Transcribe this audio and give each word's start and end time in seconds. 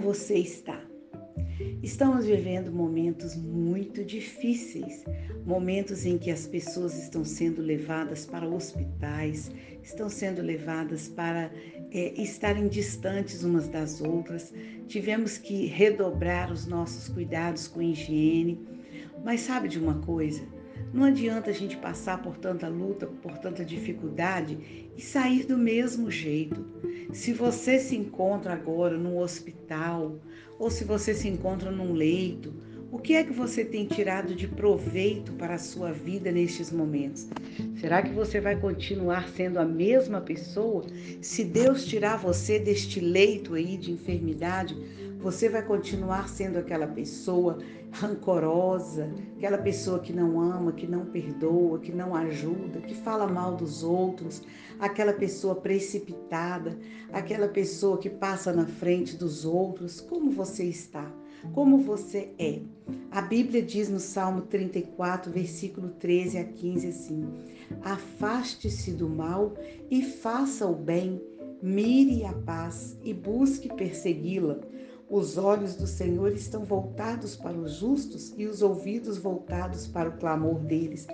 você 0.00 0.34
está? 0.34 0.80
Estamos 1.82 2.24
vivendo 2.24 2.70
momentos 2.70 3.34
muito 3.36 4.04
difíceis, 4.04 5.04
momentos 5.44 6.06
em 6.06 6.16
que 6.16 6.30
as 6.30 6.46
pessoas 6.46 6.96
estão 6.96 7.24
sendo 7.24 7.60
levadas 7.60 8.24
para 8.24 8.48
hospitais, 8.48 9.50
estão 9.82 10.08
sendo 10.08 10.40
levadas 10.40 11.08
para 11.08 11.50
é, 11.90 12.20
estarem 12.20 12.68
distantes 12.68 13.42
umas 13.42 13.68
das 13.68 14.00
outras. 14.00 14.52
Tivemos 14.86 15.36
que 15.38 15.66
redobrar 15.66 16.52
os 16.52 16.66
nossos 16.66 17.08
cuidados 17.08 17.66
com 17.66 17.82
higiene. 17.82 18.60
Mas 19.24 19.40
sabe 19.40 19.68
de 19.68 19.78
uma 19.78 20.00
coisa? 20.00 20.42
Não 20.92 21.04
adianta 21.04 21.50
a 21.50 21.54
gente 21.54 21.76
passar 21.78 22.20
por 22.20 22.36
tanta 22.36 22.68
luta, 22.68 23.06
por 23.06 23.38
tanta 23.38 23.64
dificuldade 23.64 24.90
e 24.96 25.00
sair 25.00 25.46
do 25.46 25.56
mesmo 25.56 26.10
jeito. 26.10 26.64
Se 27.12 27.32
você 27.32 27.78
se 27.78 27.96
encontra 27.96 28.52
agora 28.52 28.98
num 28.98 29.16
hospital 29.18 30.18
ou 30.58 30.70
se 30.70 30.84
você 30.84 31.14
se 31.14 31.28
encontra 31.28 31.70
num 31.70 31.94
leito, 31.94 32.52
o 32.92 32.98
que 32.98 33.14
é 33.14 33.24
que 33.24 33.32
você 33.32 33.64
tem 33.64 33.86
tirado 33.86 34.34
de 34.34 34.46
proveito 34.46 35.32
para 35.32 35.54
a 35.54 35.58
sua 35.58 35.90
vida 35.90 36.30
nestes 36.30 36.70
momentos? 36.70 37.26
Será 37.80 38.02
que 38.02 38.12
você 38.12 38.38
vai 38.38 38.54
continuar 38.60 39.30
sendo 39.30 39.58
a 39.58 39.64
mesma 39.64 40.20
pessoa? 40.20 40.84
Se 41.22 41.42
Deus 41.42 41.86
tirar 41.86 42.18
você 42.18 42.58
deste 42.58 43.00
leito 43.00 43.54
aí 43.54 43.78
de 43.78 43.90
enfermidade, 43.90 44.76
você 45.20 45.48
vai 45.48 45.62
continuar 45.62 46.28
sendo 46.28 46.58
aquela 46.58 46.86
pessoa 46.86 47.58
rancorosa, 47.92 49.10
aquela 49.38 49.56
pessoa 49.56 49.98
que 49.98 50.12
não 50.12 50.38
ama, 50.38 50.72
que 50.72 50.86
não 50.86 51.06
perdoa, 51.06 51.78
que 51.78 51.92
não 51.92 52.14
ajuda, 52.14 52.82
que 52.82 52.94
fala 52.94 53.26
mal 53.26 53.56
dos 53.56 53.82
outros, 53.82 54.42
aquela 54.78 55.14
pessoa 55.14 55.54
precipitada, 55.54 56.78
aquela 57.10 57.48
pessoa 57.48 57.96
que 57.96 58.10
passa 58.10 58.52
na 58.52 58.66
frente 58.66 59.16
dos 59.16 59.46
outros. 59.46 59.98
Como 59.98 60.30
você 60.30 60.64
está? 60.64 61.10
Como 61.52 61.78
você 61.78 62.30
é? 62.38 62.60
A 63.10 63.20
Bíblia 63.20 63.62
diz 63.62 63.88
no 63.88 64.00
Salmo 64.00 64.42
34, 64.42 65.30
versículo 65.30 65.90
13 65.90 66.38
a 66.38 66.44
15 66.44 66.86
assim: 66.86 67.24
Afaste-se 67.82 68.92
do 68.92 69.08
mal 69.08 69.54
e 69.90 70.02
faça 70.02 70.66
o 70.66 70.74
bem, 70.74 71.20
mire 71.62 72.24
a 72.24 72.32
paz 72.32 72.96
e 73.02 73.12
busque 73.12 73.68
persegui-la 73.68 74.60
os 75.12 75.36
olhos 75.36 75.74
do 75.74 75.86
Senhor 75.86 76.32
estão 76.32 76.64
voltados 76.64 77.36
para 77.36 77.52
os 77.52 77.74
justos 77.74 78.32
e 78.38 78.46
os 78.46 78.62
ouvidos 78.62 79.18
voltados 79.18 79.86
para 79.86 80.08
o 80.08 80.16
clamor 80.16 80.58
deles. 80.60 81.06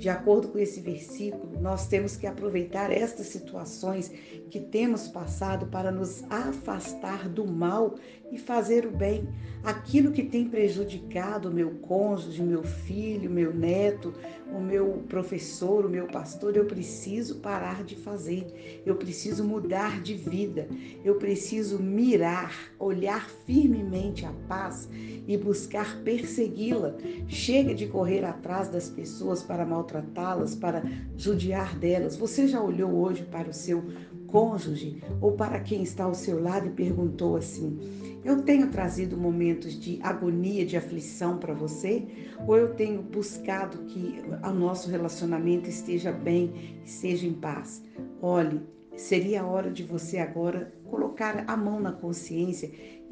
De 0.00 0.08
acordo 0.08 0.48
com 0.48 0.58
esse 0.58 0.80
versículo, 0.80 1.60
nós 1.60 1.86
temos 1.86 2.16
que 2.16 2.26
aproveitar 2.26 2.90
estas 2.90 3.26
situações 3.26 4.10
que 4.50 4.58
temos 4.58 5.06
passado 5.06 5.66
para 5.66 5.92
nos 5.92 6.24
afastar 6.30 7.28
do 7.28 7.46
mal 7.46 7.96
e 8.32 8.38
fazer 8.38 8.86
o 8.86 8.90
bem. 8.90 9.28
Aquilo 9.62 10.10
que 10.10 10.22
tem 10.22 10.48
prejudicado 10.48 11.50
o 11.50 11.52
meu 11.52 11.72
cônjuge, 11.80 12.42
meu 12.42 12.62
filho, 12.62 13.30
meu 13.30 13.52
neto, 13.52 14.14
o 14.50 14.58
meu 14.58 15.04
professor, 15.06 15.84
o 15.84 15.90
meu 15.90 16.06
pastor, 16.06 16.56
eu 16.56 16.64
preciso 16.64 17.40
parar 17.40 17.84
de 17.84 17.94
fazer. 17.94 18.82
Eu 18.86 18.96
preciso 18.96 19.44
mudar 19.44 20.00
de 20.00 20.14
vida. 20.14 20.66
Eu 21.04 21.16
preciso 21.16 21.78
mirar, 21.78 22.54
olhar 22.78 23.28
firmemente 23.46 24.24
a 24.24 24.32
paz 24.48 24.88
e 25.28 25.36
buscar 25.36 26.02
persegui-la. 26.02 26.94
Chega 27.28 27.74
de 27.74 27.86
correr 27.86 28.24
atrás 28.24 28.68
das 28.68 28.88
pessoas 28.88 29.42
para 29.42 29.66
maltratá-las, 29.90 30.54
para 30.54 30.82
judiar 31.16 31.76
delas. 31.76 32.16
Você 32.16 32.46
já 32.46 32.62
olhou 32.62 32.92
hoje 32.92 33.24
para 33.24 33.50
o 33.50 33.52
seu 33.52 33.84
cônjuge 34.26 35.02
ou 35.20 35.32
para 35.32 35.58
quem 35.58 35.82
está 35.82 36.04
ao 36.04 36.14
seu 36.14 36.40
lado 36.40 36.68
e 36.68 36.70
perguntou 36.70 37.36
assim: 37.36 37.78
Eu 38.24 38.42
tenho 38.42 38.70
trazido 38.70 39.16
momentos 39.16 39.78
de 39.78 39.98
agonia, 40.02 40.64
de 40.64 40.76
aflição 40.76 41.38
para 41.38 41.52
você? 41.52 42.06
Ou 42.46 42.56
eu 42.56 42.74
tenho 42.74 43.02
buscado 43.02 43.78
que 43.84 44.22
o 44.42 44.52
nosso 44.52 44.88
relacionamento 44.88 45.68
esteja 45.68 46.12
bem, 46.12 46.80
esteja 46.84 47.26
em 47.26 47.34
paz? 47.34 47.82
Olhe, 48.22 48.60
seria 48.96 49.42
a 49.42 49.46
hora 49.46 49.70
de 49.70 49.82
você 49.82 50.18
agora 50.18 50.72
colocar 50.84 51.44
a 51.46 51.56
mão 51.56 51.80
na 51.80 51.92
consciência 51.92 52.70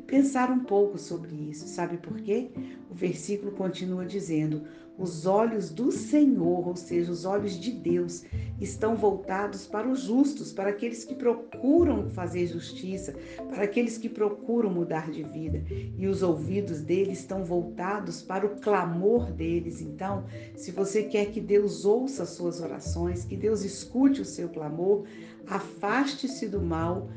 pensar 0.09 0.51
um 0.51 0.61
pouco 0.61 0.99
sobre 0.99 1.33
isso. 1.35 1.69
Sabe 1.69 1.99
por 1.99 2.17
quê? 2.17 2.51
O 2.91 2.95
versículo 2.95 3.53
continua 3.53 4.05
dizendo: 4.05 4.63
os 4.99 5.27
olhos 5.27 5.71
do 5.71 5.93
Senhor, 5.93 6.67
ou 6.67 6.75
seja, 6.75 7.13
os 7.13 7.25
olhos 7.25 7.61
de 7.61 7.71
Deus, 7.71 8.25
estão 8.59 8.97
voltados 8.97 9.67
para 9.67 9.87
os 9.87 10.01
justos, 10.01 10.51
para 10.51 10.71
aqueles 10.71 11.05
que 11.05 11.15
procuram 11.15 12.09
fazer 12.11 12.47
justiça, 12.47 13.15
para 13.51 13.65
aqueles 13.65 13.99
que 13.99 14.09
procuram 14.09 14.71
mudar 14.71 15.11
de 15.11 15.23
vida. 15.23 15.63
E 15.97 16.07
os 16.09 16.23
ouvidos 16.23 16.81
deles 16.81 17.21
estão 17.21 17.45
voltados 17.45 18.23
para 18.23 18.47
o 18.47 18.57
clamor 18.61 19.31
deles. 19.31 19.83
Então, 19.83 20.25
se 20.57 20.73
você 20.73 21.03
quer 21.03 21.27
que 21.27 21.41
Deus 21.41 21.85
ouça 21.85 22.23
as 22.23 22.31
suas 22.31 22.61
orações, 22.61 23.25
que 23.25 23.37
Deus 23.37 23.63
escute 23.63 24.23
o 24.23 24.25
seu 24.25 24.49
clamor, 24.49 25.05
afaste-se 25.47 26.49
do 26.49 26.63
mal, 26.63 27.09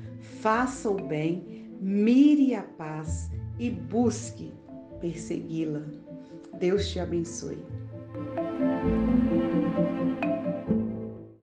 faça 0.42 0.90
o 0.90 1.08
bem 1.08 1.61
mire 1.82 2.54
a 2.56 2.62
paz 2.62 3.32
e 3.60 3.72
busque 3.72 4.54
persegui-la. 5.00 5.82
Deus 6.60 6.92
te 6.92 7.00
abençoe. 7.00 7.58